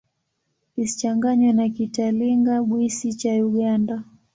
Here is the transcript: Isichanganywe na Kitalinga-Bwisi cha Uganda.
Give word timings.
Isichanganywe 0.83 1.49
na 1.57 1.65
Kitalinga-Bwisi 1.75 3.07
cha 3.19 3.33
Uganda. 3.49 3.95